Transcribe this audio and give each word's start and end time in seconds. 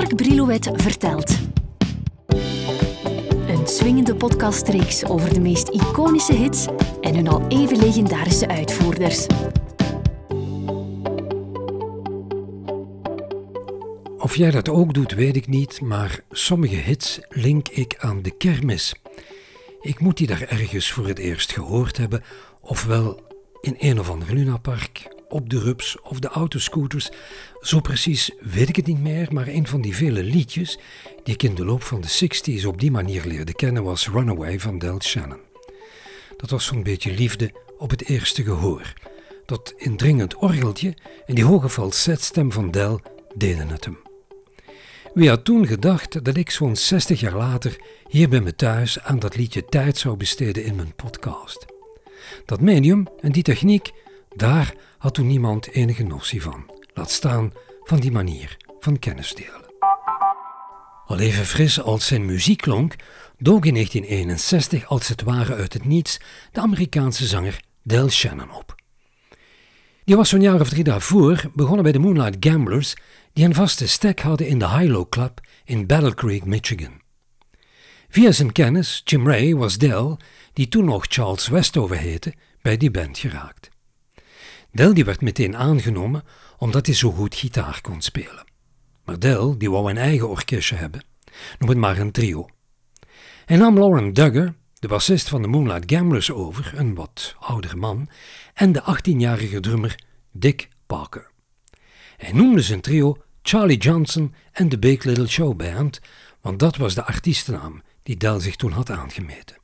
Mark 0.00 0.16
Brilouet 0.16 0.70
vertelt. 0.74 1.38
Een 3.48 3.66
swingende 3.66 4.14
podcastreeks 4.14 5.04
over 5.04 5.34
de 5.34 5.40
meest 5.40 5.68
iconische 5.68 6.32
hits 6.32 6.66
en 7.00 7.14
hun 7.14 7.28
al 7.28 7.46
even 7.48 7.78
legendarische 7.78 8.48
uitvoerders. 8.48 9.26
Of 14.18 14.36
jij 14.36 14.50
dat 14.50 14.68
ook 14.68 14.94
doet, 14.94 15.12
weet 15.12 15.36
ik 15.36 15.46
niet, 15.46 15.80
maar 15.80 16.20
sommige 16.30 16.76
hits 16.76 17.20
link 17.28 17.68
ik 17.68 17.96
aan 17.98 18.22
de 18.22 18.30
kermis. 18.30 18.94
Ik 19.80 20.00
moet 20.00 20.16
die 20.16 20.26
daar 20.26 20.42
ergens 20.42 20.90
voor 20.90 21.06
het 21.06 21.18
eerst 21.18 21.52
gehoord 21.52 21.96
hebben, 21.96 22.22
ofwel 22.60 23.20
in 23.60 23.76
een 23.78 24.00
of 24.00 24.10
ander 24.10 24.34
lunapark, 24.34 25.19
op 25.30 25.50
de 25.50 25.58
rups 25.58 26.00
of 26.00 26.18
de 26.18 26.28
autoscooters. 26.28 27.10
Zo 27.60 27.80
precies 27.80 28.30
weet 28.40 28.68
ik 28.68 28.76
het 28.76 28.86
niet 28.86 29.00
meer, 29.00 29.28
maar 29.32 29.48
een 29.48 29.66
van 29.66 29.80
die 29.80 29.96
vele 29.96 30.22
liedjes 30.22 30.78
die 31.24 31.34
ik 31.34 31.42
in 31.42 31.54
de 31.54 31.64
loop 31.64 31.82
van 31.82 32.00
de 32.00 32.28
60s 32.60 32.66
op 32.66 32.80
die 32.80 32.90
manier 32.90 33.24
leerde 33.24 33.54
kennen 33.54 33.84
was 33.84 34.08
Runaway 34.08 34.60
van 34.60 34.78
Del 34.78 35.02
Shannon. 35.02 35.40
Dat 36.36 36.50
was 36.50 36.64
zo'n 36.64 36.82
beetje 36.82 37.12
liefde 37.14 37.52
op 37.78 37.90
het 37.90 38.08
eerste 38.08 38.42
gehoor. 38.42 38.92
Dat 39.46 39.74
indringend 39.76 40.34
orgeltje 40.34 40.96
en 41.26 41.34
die 41.34 41.44
hoge 41.44 41.68
falsetstem 41.68 42.52
van 42.52 42.70
Del 42.70 43.00
deden 43.34 43.68
het 43.68 43.84
hem. 43.84 43.98
Wie 45.14 45.28
had 45.28 45.44
toen 45.44 45.66
gedacht 45.66 46.24
dat 46.24 46.36
ik 46.36 46.50
zo'n 46.50 46.76
60 46.76 47.20
jaar 47.20 47.36
later 47.36 47.76
hier 48.08 48.28
bij 48.28 48.40
me 48.40 48.54
thuis 48.54 49.00
aan 49.00 49.18
dat 49.18 49.36
liedje 49.36 49.64
tijd 49.64 49.96
zou 49.96 50.16
besteden 50.16 50.64
in 50.64 50.76
mijn 50.76 50.94
podcast? 50.96 51.66
Dat 52.44 52.60
medium 52.60 53.06
en 53.20 53.32
die 53.32 53.42
techniek, 53.42 53.90
daar 54.36 54.74
had 54.98 55.14
toen 55.14 55.26
niemand 55.26 55.70
enige 55.70 56.02
notie 56.02 56.42
van. 56.42 56.70
Laat 56.94 57.10
staan 57.10 57.52
van 57.84 58.00
die 58.00 58.12
manier 58.12 58.56
van 58.80 58.98
kennis 58.98 59.34
delen. 59.34 59.68
Al 61.06 61.18
even 61.18 61.46
fris 61.46 61.80
als 61.80 62.06
zijn 62.06 62.24
muziek 62.24 62.60
klonk, 62.60 62.94
dook 63.38 63.64
in 63.64 63.74
1961 63.74 64.86
als 64.86 65.08
het 65.08 65.22
ware 65.22 65.54
uit 65.54 65.72
het 65.72 65.84
niets 65.84 66.20
de 66.52 66.60
Amerikaanse 66.60 67.26
zanger 67.26 67.60
Del 67.82 68.08
Shannon 68.08 68.50
op. 68.50 68.74
Die 70.04 70.16
was 70.16 70.28
zo'n 70.28 70.40
jaar 70.40 70.60
of 70.60 70.68
drie 70.68 70.84
daarvoor 70.84 71.50
begonnen 71.54 71.82
bij 71.82 71.92
de 71.92 71.98
Moonlight 71.98 72.36
Gamblers, 72.40 72.94
die 73.32 73.44
een 73.44 73.54
vaste 73.54 73.88
stek 73.88 74.20
hadden 74.20 74.46
in 74.46 74.58
de 74.58 74.68
Hilo 74.68 75.06
Club 75.06 75.40
in 75.64 75.86
Battle 75.86 76.14
Creek, 76.14 76.44
Michigan. 76.44 77.00
Via 78.08 78.32
zijn 78.32 78.52
kennis, 78.52 79.00
Jim 79.04 79.26
Ray, 79.26 79.54
was 79.54 79.78
Del, 79.78 80.18
die 80.52 80.68
toen 80.68 80.84
nog 80.84 81.04
Charles 81.08 81.48
Westover 81.48 81.96
heette, 81.96 82.34
bij 82.62 82.76
die 82.76 82.90
band 82.90 83.18
geraakt. 83.18 83.70
Del 84.72 84.94
die 84.94 85.04
werd 85.04 85.20
meteen 85.20 85.56
aangenomen 85.56 86.22
omdat 86.58 86.86
hij 86.86 86.94
zo 86.94 87.10
goed 87.10 87.34
gitaar 87.34 87.80
kon 87.80 88.00
spelen. 88.00 88.44
Maar 89.04 89.18
Del 89.18 89.58
die 89.58 89.70
wou 89.70 89.90
een 89.90 89.96
eigen 89.96 90.28
orkestje 90.28 90.76
hebben, 90.76 91.04
noem 91.58 91.68
het 91.68 91.78
maar 91.78 91.98
een 91.98 92.12
trio. 92.12 92.48
Hij 93.44 93.56
nam 93.56 93.78
Lauren 93.78 94.12
Duggar, 94.12 94.54
de 94.78 94.88
bassist 94.88 95.28
van 95.28 95.42
de 95.42 95.48
Moonlight 95.48 95.92
Gamblers, 95.92 96.30
over, 96.30 96.72
een 96.76 96.94
wat 96.94 97.34
oudere 97.38 97.76
man, 97.76 98.08
en 98.54 98.72
de 98.72 98.82
18-jarige 98.82 99.60
drummer 99.60 100.04
Dick 100.32 100.68
Parker. 100.86 101.30
Hij 102.16 102.32
noemde 102.32 102.62
zijn 102.62 102.80
trio 102.80 103.16
Charlie 103.42 103.78
Johnson 103.78 104.34
en 104.52 104.68
de 104.68 104.78
Big 104.78 105.02
Little 105.04 105.28
Show 105.28 105.56
Band, 105.56 106.00
want 106.40 106.58
dat 106.58 106.76
was 106.76 106.94
de 106.94 107.04
artiestennaam 107.04 107.82
die 108.02 108.16
Del 108.16 108.40
zich 108.40 108.56
toen 108.56 108.72
had 108.72 108.90
aangemeten. 108.90 109.56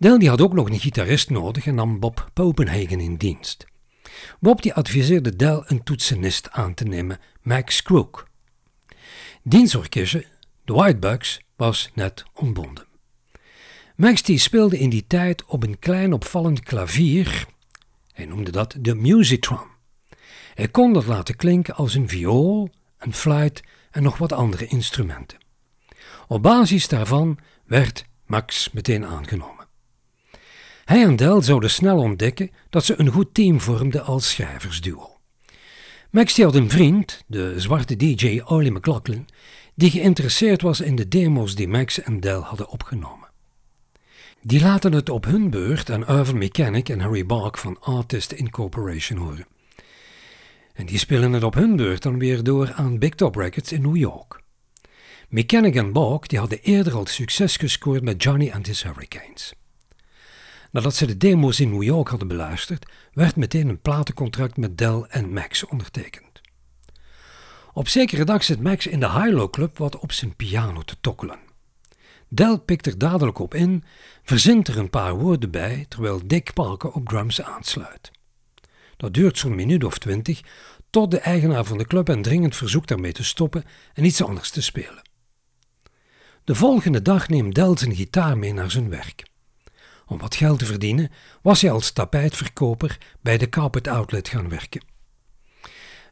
Del 0.00 0.18
die 0.18 0.28
had 0.28 0.40
ook 0.40 0.52
nog 0.52 0.68
een 0.68 0.80
gitarist 0.80 1.30
nodig 1.30 1.66
en 1.66 1.74
nam 1.74 1.98
Bob 1.98 2.30
Popenhagen 2.32 3.00
in 3.00 3.16
dienst. 3.16 3.66
Bob 4.38 4.62
die 4.62 4.74
adviseerde 4.74 5.36
Del 5.36 5.62
een 5.66 5.82
toetsenist 5.82 6.50
aan 6.50 6.74
te 6.74 6.84
nemen, 6.84 7.18
Max 7.42 7.82
Crook. 7.82 8.28
Dienstorkestje, 9.42 10.26
de 10.64 10.72
Whitebugs, 10.72 11.40
was 11.56 11.90
net 11.94 12.24
ontbonden. 12.34 12.86
Max 13.96 14.22
die 14.22 14.38
speelde 14.38 14.78
in 14.78 14.90
die 14.90 15.04
tijd 15.06 15.44
op 15.44 15.62
een 15.62 15.78
klein 15.78 16.12
opvallend 16.12 16.60
klavier. 16.60 17.46
Hij 18.12 18.26
noemde 18.26 18.50
dat 18.50 18.76
de 18.78 18.94
Musitron. 18.94 19.68
Hij 20.54 20.68
kon 20.68 20.92
dat 20.92 21.06
laten 21.06 21.36
klinken 21.36 21.74
als 21.74 21.94
een 21.94 22.08
viool, 22.08 22.70
een 22.98 23.14
fluit 23.14 23.62
en 23.90 24.02
nog 24.02 24.18
wat 24.18 24.32
andere 24.32 24.66
instrumenten. 24.66 25.38
Op 26.28 26.42
basis 26.42 26.88
daarvan 26.88 27.38
werd 27.64 28.04
Max 28.26 28.70
meteen 28.70 29.04
aangenomen. 29.04 29.59
Hij 30.90 31.02
en 31.02 31.16
Del 31.16 31.42
zouden 31.42 31.70
snel 31.70 31.98
ontdekken 31.98 32.50
dat 32.70 32.84
ze 32.84 32.94
een 33.00 33.08
goed 33.08 33.34
team 33.34 33.60
vormden 33.60 34.04
als 34.04 34.30
schrijversduo. 34.30 35.16
Max 36.10 36.34
die 36.34 36.44
had 36.44 36.54
een 36.54 36.70
vriend, 36.70 37.24
de 37.26 37.60
zwarte 37.60 37.96
DJ 37.96 38.40
Ollie 38.44 38.70
McLaughlin, 38.70 39.28
die 39.74 39.90
geïnteresseerd 39.90 40.62
was 40.62 40.80
in 40.80 40.96
de 40.96 41.08
demo's 41.08 41.54
die 41.54 41.68
Max 41.68 42.02
en 42.02 42.20
Del 42.20 42.42
hadden 42.42 42.68
opgenomen. 42.68 43.28
Die 44.42 44.60
laten 44.60 44.92
het 44.92 45.08
op 45.08 45.24
hun 45.24 45.50
beurt 45.50 45.90
aan 45.90 46.06
Irvin 46.06 46.38
Mechanic 46.38 46.88
en 46.88 47.00
Harry 47.00 47.26
Bark 47.26 47.58
van 47.58 47.80
Artist 47.80 48.32
Incorporation 48.32 49.18
horen. 49.18 49.46
En 50.72 50.86
die 50.86 50.98
spelen 50.98 51.32
het 51.32 51.42
op 51.42 51.54
hun 51.54 51.76
beurt 51.76 52.02
dan 52.02 52.18
weer 52.18 52.42
door 52.42 52.72
aan 52.72 52.98
Big 52.98 53.14
Top 53.14 53.36
Records 53.36 53.72
in 53.72 53.82
New 53.82 53.96
York. 53.96 54.40
Mechanic 55.28 55.76
en 55.76 55.92
Bark 55.92 56.28
die 56.28 56.38
hadden 56.38 56.62
eerder 56.62 56.94
al 56.94 57.06
succes 57.06 57.56
gescoord 57.56 58.02
met 58.02 58.22
Johnny 58.22 58.50
and 58.50 58.66
His 58.66 58.82
Hurricanes. 58.82 59.54
Nadat 60.70 60.94
ze 60.94 61.06
de 61.06 61.16
demo's 61.16 61.60
in 61.60 61.70
New 61.70 61.82
York 61.82 62.08
hadden 62.08 62.28
beluisterd, 62.28 62.86
werd 63.12 63.36
meteen 63.36 63.68
een 63.68 63.80
platencontract 63.80 64.56
met 64.56 64.78
Dell 64.78 65.04
en 65.08 65.32
Max 65.32 65.66
ondertekend. 65.66 66.40
Op 67.72 67.88
zekere 67.88 68.24
dag 68.24 68.44
zit 68.44 68.62
Max 68.62 68.86
in 68.86 69.00
de 69.00 69.10
Hilo 69.10 69.48
Club 69.48 69.78
wat 69.78 69.98
op 69.98 70.12
zijn 70.12 70.36
piano 70.36 70.82
te 70.82 70.96
tokkelen. 71.00 71.38
Dell 72.28 72.58
pikt 72.58 72.86
er 72.86 72.98
dadelijk 72.98 73.38
op 73.38 73.54
in, 73.54 73.84
verzint 74.22 74.68
er 74.68 74.78
een 74.78 74.90
paar 74.90 75.14
woorden 75.14 75.50
bij, 75.50 75.86
terwijl 75.88 76.26
Dick 76.26 76.52
Parker 76.52 76.90
op 76.90 77.08
drums 77.08 77.42
aansluit. 77.42 78.10
Dat 78.96 79.14
duurt 79.14 79.38
zo'n 79.38 79.54
minuut 79.54 79.84
of 79.84 79.98
twintig, 79.98 80.40
tot 80.90 81.10
de 81.10 81.18
eigenaar 81.18 81.64
van 81.64 81.78
de 81.78 81.86
club 81.86 82.06
hen 82.06 82.22
dringend 82.22 82.56
verzoekt 82.56 82.88
daarmee 82.88 83.12
te 83.12 83.24
stoppen 83.24 83.64
en 83.94 84.04
iets 84.04 84.22
anders 84.22 84.50
te 84.50 84.62
spelen. 84.62 85.02
De 86.44 86.54
volgende 86.54 87.02
dag 87.02 87.28
neemt 87.28 87.54
Del 87.54 87.78
zijn 87.78 87.94
gitaar 87.94 88.38
mee 88.38 88.52
naar 88.52 88.70
zijn 88.70 88.88
werk. 88.88 89.29
Om 90.10 90.18
wat 90.18 90.36
geld 90.36 90.58
te 90.58 90.64
verdienen 90.64 91.10
was 91.42 91.60
hij 91.60 91.70
als 91.70 91.90
tapijtverkoper 91.90 92.98
bij 93.20 93.38
de 93.38 93.48
Carpet 93.48 93.88
Outlet 93.88 94.28
gaan 94.28 94.48
werken. 94.48 94.82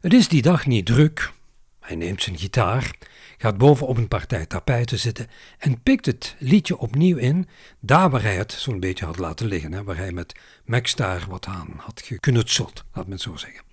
Het 0.01 0.13
is 0.13 0.27
die 0.27 0.41
dag 0.41 0.65
niet 0.65 0.85
druk. 0.85 1.31
Hij 1.79 1.95
neemt 1.95 2.23
zijn 2.23 2.37
gitaar, 2.37 2.95
gaat 3.37 3.57
boven 3.57 3.87
op 3.87 3.97
een 3.97 4.07
partij 4.07 4.45
tapijten 4.45 4.99
zitten 4.99 5.27
en 5.57 5.81
pikt 5.81 6.05
het 6.05 6.35
liedje 6.37 6.77
opnieuw 6.77 7.17
in, 7.17 7.47
daar 7.79 8.09
waar 8.09 8.21
hij 8.21 8.35
het 8.35 8.51
zo'n 8.51 8.79
beetje 8.79 9.05
had 9.05 9.17
laten 9.17 9.47
liggen, 9.47 9.71
hè, 9.71 9.83
waar 9.83 9.97
hij 9.97 10.11
met 10.11 10.39
Max 10.65 10.95
daar 10.95 11.25
wat 11.29 11.45
aan 11.45 11.73
had 11.77 12.01
geknutseld, 12.05 12.83
laat 12.93 13.05
me 13.05 13.13
het 13.13 13.21
zo 13.21 13.35
zeggen. 13.35 13.63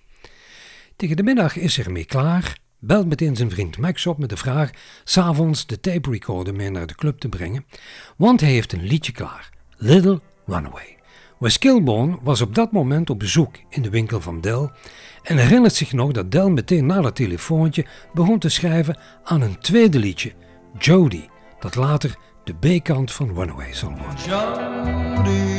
Tegen 0.95 1.15
de 1.15 1.23
middag 1.23 1.55
is 1.55 1.77
er 1.77 1.91
mee 1.91 2.05
klaar, 2.05 2.57
belt 2.79 3.07
meteen 3.07 3.35
zijn 3.35 3.49
vriend 3.49 3.77
Max 3.77 4.05
op 4.05 4.17
met 4.17 4.29
de 4.29 4.37
vraag 4.37 4.69
s'avonds 5.03 5.65
de 5.65 5.79
tape 5.79 6.09
recorder 6.09 6.55
mee 6.55 6.69
naar 6.69 6.87
de 6.87 6.95
club 6.95 7.19
te 7.19 7.29
brengen, 7.29 7.65
want 8.17 8.41
hij 8.41 8.51
heeft 8.51 8.73
een 8.73 8.83
liedje 8.83 9.11
klaar. 9.11 9.55
Little 9.77 10.19
Runaway. 10.45 10.97
Wes 11.37 11.57
Kilborn 11.57 12.19
was 12.21 12.41
op 12.41 12.55
dat 12.55 12.71
moment 12.71 13.09
op 13.09 13.19
bezoek 13.19 13.55
in 13.69 13.81
de 13.81 13.89
winkel 13.89 14.21
van 14.21 14.41
Dell 14.41 14.69
en 15.23 15.37
herinnert 15.37 15.73
zich 15.73 15.93
nog 15.93 16.11
dat 16.11 16.31
Dell 16.31 16.49
meteen 16.49 16.85
na 16.85 17.01
dat 17.01 17.15
telefoontje 17.15 17.85
begon 18.13 18.39
te 18.39 18.49
schrijven 18.49 18.97
aan 19.23 19.41
een 19.41 19.59
tweede 19.59 19.99
liedje, 19.99 20.31
Jody, 20.77 21.27
dat 21.59 21.75
later 21.75 22.15
de 22.43 22.79
B-kant 22.79 23.11
van 23.11 23.33
Runaway 23.33 23.73
zal 23.73 23.89
worden. 23.89 24.15
Jody, 24.25 25.57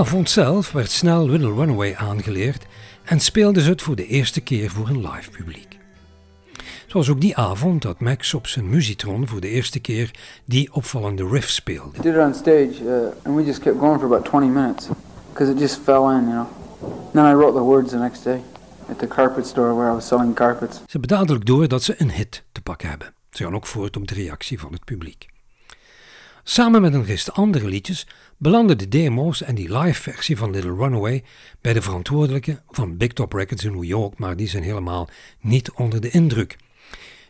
avond 0.00 0.30
zelf 0.30 0.72
werd 0.72 0.90
snel 0.90 1.28
Little 1.28 1.52
Runaway 1.54 1.94
aangeleerd 1.94 2.66
en 3.04 3.20
speelde 3.20 3.62
ze 3.62 3.70
het 3.70 3.82
voor 3.82 3.96
de 3.96 4.06
eerste 4.06 4.40
keer 4.40 4.70
voor 4.70 4.88
een 4.88 5.08
live 5.08 5.30
publiek. 5.30 5.78
Zoals 6.86 7.08
ook 7.08 7.20
die 7.20 7.36
avond 7.36 7.82
dat 7.82 8.00
Max 8.00 8.34
op 8.34 8.46
zijn 8.46 8.68
Musitron 8.68 9.28
voor 9.28 9.40
de 9.40 9.48
eerste 9.48 9.80
keer 9.80 10.10
die 10.44 10.72
opvallende 10.72 11.28
riff 11.28 11.48
speelde. 11.50 11.96
We 11.96 12.02
did 12.02 12.14
it 12.14 12.20
on 12.20 12.34
stage 12.34 12.84
uh, 12.84 13.26
and 13.26 13.36
we 13.36 13.44
just 13.44 13.60
kept 13.60 13.78
going 13.78 13.98
for 13.98 14.06
about 14.06 14.24
20 14.24 14.52
minutes 14.52 14.88
because 15.32 15.52
it 15.52 15.58
just 15.58 15.80
fell 15.84 15.94
in, 15.94 16.28
you 16.28 16.32
know. 16.32 16.46
then 17.12 17.24
I 17.24 17.32
wrote 17.32 17.54
the 17.54 17.64
words 17.64 17.90
the 17.90 17.98
next 17.98 18.24
day 18.24 18.40
at 18.88 18.98
the 18.98 19.06
carpet 19.06 19.46
store 19.46 19.74
where 19.74 19.90
I 19.90 19.94
was 19.94 20.06
selling 20.06 20.34
carpets. 20.34 20.76
Ze 20.76 20.82
hebben 20.90 21.08
dadelijk 21.08 21.46
door 21.46 21.68
dat 21.68 21.82
ze 21.82 21.94
een 21.98 22.10
hit 22.10 22.42
te 22.52 22.60
pakken 22.60 22.88
hebben. 22.88 23.14
Ze 23.30 23.44
gaan 23.44 23.54
ook 23.54 23.66
voort 23.66 23.96
op 23.96 24.08
de 24.08 24.14
reactie 24.14 24.60
van 24.60 24.72
het 24.72 24.84
publiek. 24.84 25.28
Samen 26.50 26.80
met 26.80 26.94
een 26.94 27.04
rest 27.04 27.32
andere 27.32 27.68
liedjes 27.68 28.06
belanden 28.36 28.78
de 28.78 28.88
demo's 28.88 29.42
en 29.42 29.54
die 29.54 29.78
live-versie 29.78 30.36
van 30.36 30.50
Little 30.50 30.74
Runaway 30.74 31.24
bij 31.60 31.72
de 31.72 31.82
verantwoordelijke 31.82 32.62
van 32.70 32.96
Big 32.96 33.12
Top 33.12 33.32
Records 33.32 33.64
in 33.64 33.72
New 33.72 33.84
York, 33.84 34.18
maar 34.18 34.36
die 34.36 34.48
zijn 34.48 34.62
helemaal 34.62 35.08
niet 35.40 35.70
onder 35.70 36.00
de 36.00 36.10
indruk. 36.10 36.56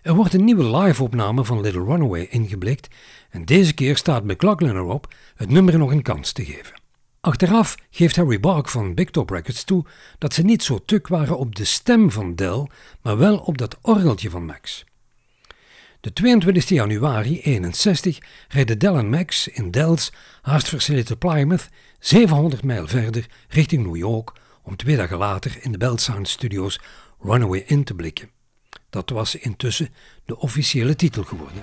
Er 0.03 0.15
wordt 0.15 0.35
een 0.35 0.45
nieuwe 0.45 0.77
live-opname 0.77 1.45
van 1.45 1.61
Little 1.61 1.85
Runaway 1.85 2.27
ingeblikt 2.31 2.89
en 3.31 3.45
deze 3.45 3.75
keer 3.75 3.97
staat 3.97 4.25
McLaughlin 4.25 4.77
erop 4.77 5.15
het 5.35 5.51
nummer 5.51 5.79
nog 5.79 5.91
een 5.91 6.03
kans 6.03 6.33
te 6.33 6.45
geven. 6.45 6.81
Achteraf 7.21 7.77
geeft 7.91 8.17
Harry 8.17 8.41
Bark 8.41 8.69
van 8.69 8.95
Big 8.95 9.11
Top 9.11 9.31
Records 9.31 9.65
toe 9.65 9.85
dat 10.19 10.35
ze 10.35 10.43
niet 10.43 10.63
zo 10.63 10.81
tuk 10.85 11.09
waren 11.09 11.39
op 11.39 11.55
de 11.57 11.65
stem 11.65 12.11
van 12.11 12.35
Dell, 12.35 12.67
maar 13.03 13.19
wel 13.19 13.39
op 13.39 13.59
dat 13.59 13.79
orgeltje 13.81 14.31
van 14.31 14.45
Max. 14.45 14.85
De 16.01 16.13
22 16.13 16.69
januari 16.69 17.41
61 17.41 18.19
rijden 18.49 18.79
Dell 18.79 19.03
Max 19.03 19.49
in 19.49 19.71
Dell's 19.71 20.13
hartversleten 20.43 21.19
Plymouth 21.19 21.69
700 21.99 22.65
mijl 22.65 22.89
verder 22.89 23.27
richting 23.49 23.87
New 23.87 23.97
York 23.97 24.33
om 24.63 24.77
twee 24.77 24.97
dagen 24.97 25.19
later 25.19 25.59
in 25.61 25.73
de 25.73 25.79
Bell 25.79 25.97
Sound 25.97 26.29
Studios 26.29 26.81
Runaway 27.19 27.65
in 27.67 27.85
te 27.85 27.95
blikken. 27.95 28.31
Dat 28.91 29.11
was 29.11 29.35
intussen 29.35 29.89
de 30.25 30.39
officiële 30.39 30.97
titel 30.97 31.23
geworden. 31.23 31.63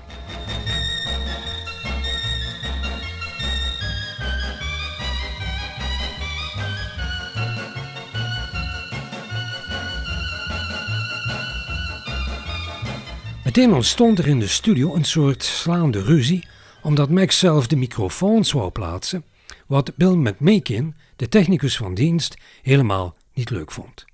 Meteen 13.57 13.73
ontstond 13.73 14.19
er 14.19 14.27
in 14.27 14.39
de 14.39 14.47
studio 14.47 14.95
een 14.95 15.03
soort 15.03 15.43
slaande 15.43 16.01
ruzie, 16.01 16.47
omdat 16.81 17.09
Max 17.09 17.39
zelf 17.39 17.67
de 17.67 17.75
microfoons 17.75 18.51
wou 18.51 18.71
plaatsen, 18.71 19.25
wat 19.67 19.95
Bill 19.95 20.15
McMakin, 20.15 20.95
de 21.15 21.29
technicus 21.29 21.77
van 21.77 21.93
dienst, 21.93 22.37
helemaal 22.61 23.15
niet 23.33 23.49
leuk 23.49 23.71
vond. 23.71 24.05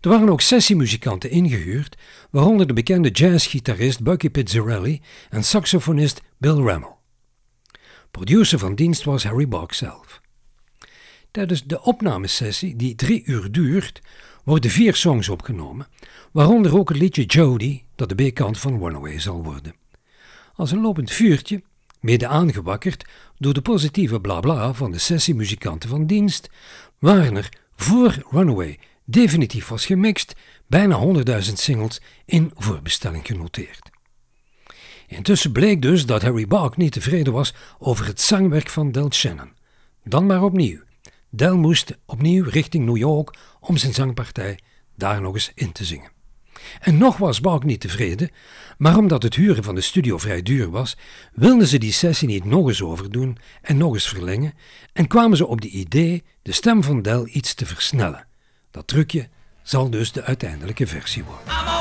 Er 0.00 0.08
waren 0.08 0.28
ook 0.28 0.40
sessiemuzikanten 0.40 1.30
ingehuurd, 1.30 1.96
waaronder 2.30 2.66
de 2.66 2.72
bekende 2.72 3.10
jazzgitarist 3.10 4.02
Bucky 4.02 4.30
Pizzarelli 4.30 5.00
en 5.30 5.44
saxofonist 5.44 6.22
Bill 6.36 6.56
Rammel. 6.56 6.98
Producer 8.10 8.58
van 8.58 8.74
dienst 8.74 9.04
was 9.04 9.24
Harry 9.24 9.48
Bach 9.48 9.74
zelf. 9.74 10.20
Tijdens 11.30 11.64
de 11.64 11.82
opnamesessie, 11.82 12.76
die 12.76 12.94
drie 12.94 13.22
uur 13.24 13.52
duurt, 13.52 14.00
worden 14.44 14.70
vier 14.70 14.94
songs 14.94 15.28
opgenomen, 15.28 15.86
waaronder 16.32 16.78
ook 16.78 16.88
het 16.88 16.98
liedje 16.98 17.24
Jody, 17.24 17.82
dat 18.00 18.18
de 18.18 18.30
B-kant 18.30 18.58
van 18.58 18.78
Runaway 18.78 19.20
zal 19.20 19.42
worden. 19.42 19.74
Als 20.54 20.70
een 20.70 20.80
lopend 20.80 21.10
vuurtje, 21.10 21.62
mede 22.00 22.26
aangewakkerd 22.26 23.04
door 23.38 23.54
de 23.54 23.62
positieve 23.62 24.20
blabla 24.20 24.72
van 24.74 24.90
de 24.90 24.98
sessiemuzikanten 24.98 25.88
van 25.88 26.06
dienst, 26.06 26.50
waren 26.98 27.36
er 27.36 27.48
voor 27.76 28.24
Runaway 28.30 28.78
definitief 29.04 29.68
was 29.68 29.86
gemixt 29.86 30.34
bijna 30.66 31.00
100.000 31.26 31.40
singles 31.52 32.00
in 32.24 32.50
voorbestelling 32.54 33.26
genoteerd. 33.26 33.90
Intussen 35.06 35.52
bleek 35.52 35.82
dus 35.82 36.06
dat 36.06 36.22
Harry 36.22 36.46
Bach 36.46 36.76
niet 36.76 36.92
tevreden 36.92 37.32
was 37.32 37.54
over 37.78 38.06
het 38.06 38.20
zangwerk 38.20 38.68
van 38.68 38.92
Del 38.92 39.12
Shannon. 39.12 39.52
Dan 40.04 40.26
maar 40.26 40.42
opnieuw. 40.42 40.80
Del 41.30 41.56
moest 41.56 41.98
opnieuw 42.04 42.44
richting 42.44 42.84
New 42.84 42.96
York 42.96 43.36
om 43.60 43.76
zijn 43.76 43.94
zangpartij 43.94 44.58
daar 44.94 45.20
nog 45.20 45.34
eens 45.34 45.52
in 45.54 45.72
te 45.72 45.84
zingen. 45.84 46.19
En 46.80 46.98
nog 46.98 47.16
was 47.16 47.40
Bach 47.40 47.62
niet 47.62 47.80
tevreden, 47.80 48.30
maar 48.78 48.96
omdat 48.96 49.22
het 49.22 49.34
huren 49.34 49.64
van 49.64 49.74
de 49.74 49.80
studio 49.80 50.18
vrij 50.18 50.42
duur 50.42 50.70
was, 50.70 50.96
wilden 51.32 51.66
ze 51.66 51.78
die 51.78 51.92
sessie 51.92 52.28
niet 52.28 52.44
nog 52.44 52.68
eens 52.68 52.82
overdoen 52.82 53.38
en 53.62 53.76
nog 53.76 53.94
eens 53.94 54.08
verlengen 54.08 54.52
en 54.92 55.06
kwamen 55.06 55.36
ze 55.36 55.46
op 55.46 55.60
de 55.60 55.68
idee 55.68 56.24
de 56.42 56.52
stem 56.52 56.82
van 56.82 57.02
Del 57.02 57.26
iets 57.26 57.54
te 57.54 57.66
versnellen. 57.66 58.26
Dat 58.70 58.86
trucje 58.86 59.28
zal 59.62 59.90
dus 59.90 60.12
de 60.12 60.22
uiteindelijke 60.22 60.86
versie 60.86 61.24
worden. 61.24 61.79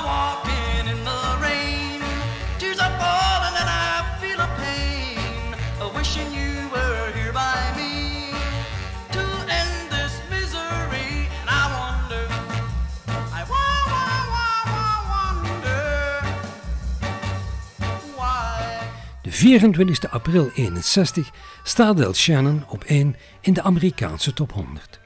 24 19.49 20.11
april 20.11 20.51
61 20.55 21.31
staat 21.63 21.97
Del 21.97 22.13
Shannon 22.13 22.63
op 22.67 22.83
1 22.83 23.15
in 23.41 23.53
de 23.53 23.61
Amerikaanse 23.61 24.33
top 24.33 24.51
100. 24.51 24.99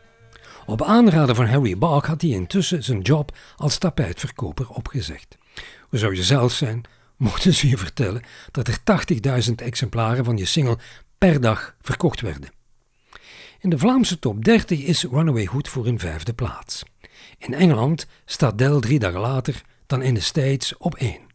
Op 0.65 0.81
aanraden 0.81 1.35
van 1.35 1.47
Harry 1.47 1.77
Bach 1.77 2.05
had 2.05 2.21
hij 2.21 2.29
intussen 2.29 2.83
zijn 2.83 3.01
job 3.01 3.37
als 3.55 3.77
tapijtverkoper 3.77 4.69
opgezegd. 4.69 5.37
Hoe 5.89 5.99
zou 5.99 6.15
je 6.15 6.23
zelf 6.23 6.51
zijn, 6.51 6.83
mochten 7.17 7.53
ze 7.53 7.69
je 7.69 7.77
vertellen 7.77 8.21
dat 8.51 8.67
er 8.67 8.77
80.000 9.47 9.53
exemplaren 9.55 10.25
van 10.25 10.37
je 10.37 10.45
single 10.45 10.77
per 11.17 11.41
dag 11.41 11.75
verkocht 11.81 12.21
werden. 12.21 12.49
In 13.59 13.69
de 13.69 13.77
Vlaamse 13.77 14.19
top 14.19 14.45
30 14.45 14.79
is 14.79 15.03
Runaway 15.03 15.45
goed 15.45 15.69
voor 15.69 15.87
een 15.87 15.99
vijfde 15.99 16.33
plaats. 16.33 16.83
In 17.37 17.53
Engeland 17.53 18.07
staat 18.25 18.57
Del 18.57 18.79
drie 18.79 18.99
dagen 18.99 19.19
later 19.19 19.61
dan 19.87 20.01
in 20.01 20.13
de 20.13 20.19
States 20.19 20.77
op 20.77 20.95
1. 20.95 21.32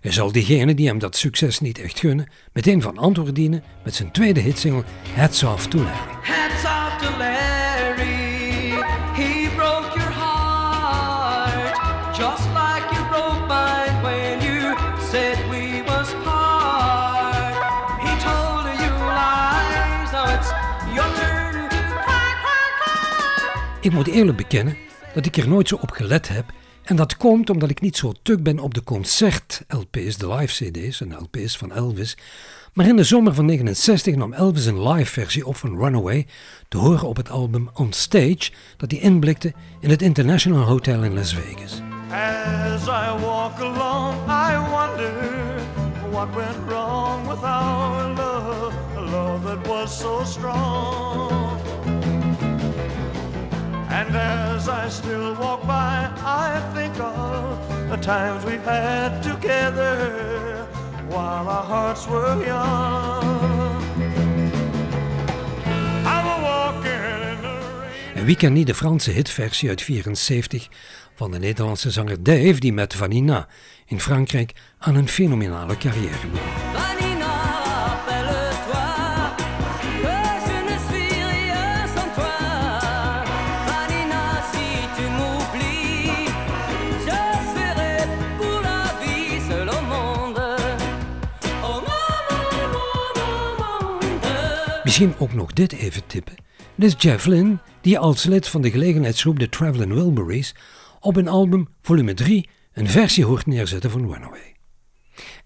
Hij 0.00 0.12
zal 0.12 0.32
diegenen 0.32 0.76
die 0.76 0.86
hem 0.86 0.98
dat 0.98 1.16
succes 1.16 1.60
niet 1.60 1.78
echt 1.78 1.98
gunnen, 1.98 2.28
meteen 2.52 2.82
van 2.82 2.98
antwoord 2.98 3.34
dienen 3.34 3.62
met 3.84 3.94
zijn 3.94 4.10
tweede 4.10 4.40
hitsingle 4.40 4.84
Hats 5.14 5.42
Off 5.42 5.66
to 5.66 5.78
Larry. 5.78 5.98
Hats 6.22 6.64
off 6.64 6.96
to 7.02 7.18
Larry, 7.18 8.70
he 9.14 9.48
broke 9.56 9.98
your 9.98 10.12
heart, 10.12 11.76
just 12.16 12.46
like 12.54 12.94
you 12.94 13.08
broke 13.08 13.46
mine 13.46 14.02
when 14.02 14.40
you 14.42 14.76
said 15.10 15.36
we 15.50 15.82
was 15.86 16.08
part. 16.24 17.54
He 18.00 18.16
told 18.24 18.64
you 18.80 18.90
lies, 19.04 20.12
now 20.12 20.34
it's 20.38 20.50
your 20.94 21.14
turn 21.14 21.68
to 21.68 21.76
cry, 21.76 22.32
cry, 22.42 22.66
cry. 22.78 23.80
Ik 23.80 23.92
moet 23.92 24.06
eerlijk 24.08 24.36
bekennen 24.36 24.76
dat 25.14 25.26
ik 25.26 25.36
er 25.36 25.48
nooit 25.48 25.68
zo 25.68 25.74
op 25.80 25.90
gelet 25.90 26.28
heb 26.28 26.44
en 26.82 26.96
dat 26.96 27.16
komt 27.16 27.50
omdat 27.50 27.70
ik 27.70 27.80
niet 27.80 27.96
zo 27.96 28.12
tuk 28.22 28.42
ben 28.42 28.58
op 28.58 28.74
de 28.74 28.82
concert-LP's, 28.82 30.16
de 30.16 30.32
live-CD's 30.34 31.00
en 31.00 31.14
LP's 31.14 31.56
van 31.56 31.72
Elvis. 31.72 32.16
Maar 32.72 32.86
in 32.86 32.96
de 32.96 33.04
zomer 33.04 33.34
van 33.34 33.44
69 33.44 34.14
nam 34.14 34.32
Elvis 34.32 34.66
een 34.66 34.88
live-versie 34.88 35.46
op 35.46 35.56
van 35.56 35.78
Runaway 35.78 36.26
te 36.68 36.76
horen 36.76 37.08
op 37.08 37.16
het 37.16 37.30
album 37.30 37.70
On 37.74 37.92
Stage 37.92 38.50
dat 38.76 38.90
hij 38.90 39.00
inblikte 39.00 39.52
in 39.80 39.90
het 39.90 40.02
International 40.02 40.64
Hotel 40.64 41.04
in 41.04 41.14
Las 41.14 41.34
Vegas. 41.34 41.80
As 42.10 42.86
I 42.86 43.22
walk 43.22 43.58
along, 43.60 44.14
I 44.28 44.58
wonder 44.70 45.12
what 46.10 46.34
went 46.34 46.56
wrong 46.68 47.28
with 47.28 47.42
our 47.42 48.14
love, 48.14 48.74
love 49.10 49.46
that 49.46 49.66
was 49.66 49.98
so 49.98 50.22
strong. 50.24 51.39
And 54.00 54.16
as 54.16 54.66
I 54.66 54.88
still 54.88 55.34
walk 55.34 55.66
by, 55.66 56.08
I 56.24 56.62
think 56.74 56.98
of 56.98 57.58
the 57.90 57.98
times 57.98 58.44
we've 58.44 58.64
had 58.64 59.22
together 59.22 60.66
while 61.08 61.48
our 61.48 61.64
hearts 61.64 62.06
were 62.06 62.44
young. 62.46 63.80
En 68.14 68.24
wie 68.24 68.36
kent 68.36 68.54
niet 68.54 68.66
de 68.66 68.74
Franse 68.74 69.10
hitversie 69.10 69.68
uit 69.68 69.82
74 69.82 70.68
van 71.14 71.30
de 71.30 71.38
Nederlandse 71.38 71.90
zanger 71.90 72.22
Dave, 72.22 72.56
die 72.58 72.72
met 72.72 72.94
Vanina 72.94 73.48
in 73.86 74.00
Frankrijk 74.00 74.52
aan 74.78 74.94
een 74.94 75.08
fenomenale 75.08 75.76
carrière 75.76 76.26
begon. 76.32 77.09
Misschien 94.90 95.18
ook 95.18 95.32
nog 95.32 95.52
dit 95.52 95.72
even 95.72 96.06
tippen. 96.06 96.34
Dit 96.74 96.94
is 96.94 97.02
Jeff 97.02 97.26
Lynne, 97.26 97.58
die 97.80 97.98
als 97.98 98.24
lid 98.24 98.48
van 98.48 98.62
de 98.62 98.70
gelegenheidsgroep 98.70 99.38
The 99.38 99.48
Traveling 99.48 99.92
Wilburys 99.92 100.54
op 101.00 101.16
een 101.16 101.28
album 101.28 101.68
volume 101.82 102.14
3 102.14 102.48
een 102.72 102.88
versie 102.88 103.24
hoort 103.24 103.46
neerzetten 103.46 103.90
van 103.90 104.12
Runaway. 104.12 104.56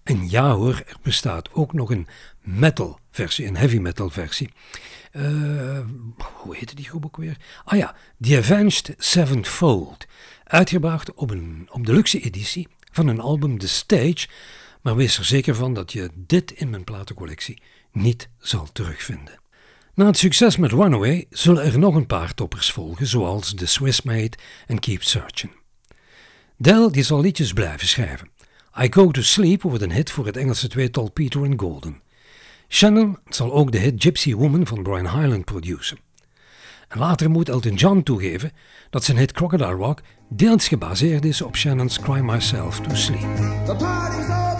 En 0.03 0.29
ja 0.29 0.51
hoor, 0.51 0.83
er 0.87 0.97
bestaat 1.01 1.53
ook 1.53 1.73
nog 1.73 1.91
een 1.91 2.07
metal 2.41 2.99
versie, 3.11 3.45
een 3.45 3.55
heavy 3.55 3.77
metal 3.77 4.09
versie. 4.09 4.49
Uh, 5.11 5.79
hoe 6.33 6.55
heette 6.55 6.75
die 6.75 6.85
groep 6.85 7.05
ook 7.05 7.17
weer? 7.17 7.37
Ah 7.63 7.77
ja, 7.77 7.95
The 8.21 8.37
Avenged 8.37 8.93
Sevenfold. 8.97 10.05
Uitgebracht 10.43 11.13
op, 11.13 11.29
een, 11.29 11.67
op 11.71 11.85
de 11.85 11.93
luxe 11.93 12.19
editie 12.19 12.67
van 12.91 13.07
een 13.07 13.19
album 13.19 13.57
The 13.57 13.67
Stage 13.67 14.27
maar 14.85 14.95
wees 14.95 15.17
er 15.17 15.25
zeker 15.25 15.55
van 15.55 15.73
dat 15.73 15.91
je 15.91 16.09
dit 16.15 16.51
in 16.51 16.69
mijn 16.69 16.83
platencollectie 16.83 17.61
niet 17.95 18.29
zal 18.39 18.67
terugvinden. 18.73 19.39
Na 19.93 20.05
het 20.05 20.17
succes 20.17 20.57
met 20.57 20.71
Runaway 20.71 21.25
zullen 21.29 21.63
er 21.63 21.79
nog 21.79 21.95
een 21.95 22.05
paar 22.05 22.33
toppers 22.33 22.71
volgen, 22.71 23.07
zoals 23.07 23.53
The 23.53 23.65
Swiss 23.65 24.01
Made 24.01 24.37
en 24.67 24.79
Keep 24.79 25.03
Searching. 25.03 25.51
Del 26.57 26.91
die 26.91 27.03
zal 27.03 27.21
liedjes 27.21 27.53
blijven 27.53 27.87
schrijven. 27.87 28.29
I 28.81 28.87
Go 28.89 29.11
to 29.11 29.21
Sleep 29.21 29.61
wordt 29.61 29.83
een 29.83 29.91
hit 29.91 30.11
voor 30.11 30.25
het 30.25 30.37
Engelse 30.37 30.67
tweetal 30.67 31.11
Peter 31.11 31.53
Golden. 31.57 32.01
Shannon 32.67 33.17
zal 33.29 33.53
ook 33.53 33.71
de 33.71 33.77
hit 33.77 34.03
Gypsy 34.03 34.33
Woman 34.33 34.67
van 34.67 34.83
Brian 34.83 35.19
Hyland 35.19 35.45
produceren. 35.45 36.03
En 36.87 36.99
later 36.99 37.29
moet 37.29 37.49
Elton 37.49 37.73
John 37.73 38.01
toegeven 38.01 38.51
dat 38.89 39.03
zijn 39.03 39.17
hit 39.17 39.31
Crocodile 39.31 39.71
Rock 39.71 40.01
deels 40.29 40.67
gebaseerd 40.67 41.25
is 41.25 41.41
op 41.41 41.55
Shannon's 41.55 41.99
Cry 41.99 42.19
Myself 42.19 42.79
to 42.79 42.95
Sleep. 42.95 44.54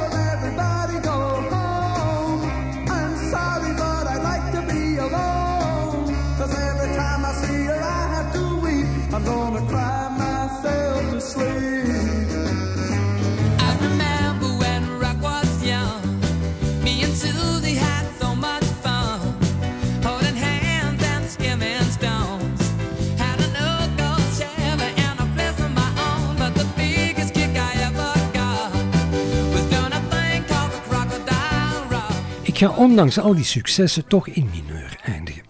Ik 32.55 32.61
ga 32.61 32.75
ondanks 32.75 33.19
al 33.19 33.35
die 33.35 33.43
successen 33.43 34.07
toch 34.07 34.27
in 34.27 34.49
mineur 34.49 34.99
eindigen. 35.03 35.43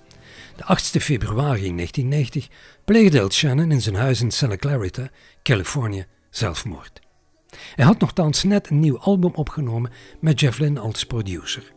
De 0.55 0.63
8 0.63 0.85
februari 0.87 1.75
1990 1.75 2.47
pleegde 2.85 3.19
El 3.19 3.31
Shannon 3.31 3.71
in 3.71 3.81
zijn 3.81 3.95
huis 3.95 4.21
in 4.21 4.31
Santa 4.31 4.55
Clarita, 4.55 5.09
Californië, 5.43 6.05
zelfmoord. 6.29 6.99
Hij 7.75 7.85
had 7.85 7.99
nogthans 7.99 8.43
net 8.43 8.69
een 8.69 8.79
nieuw 8.79 8.99
album 8.99 9.31
opgenomen 9.33 9.91
met 10.19 10.39
Jeff 10.39 10.59
Lynne 10.59 10.79
als 10.79 11.05
producer. 11.05 11.71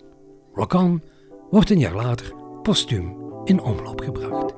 Rock 0.54 0.73
On 0.73 1.02
wordt 1.50 1.70
een 1.70 1.78
jaar 1.78 1.94
later 1.94 2.35
postuum 2.62 3.16
in 3.44 3.61
omloop 3.61 4.00
gebracht. 4.00 4.58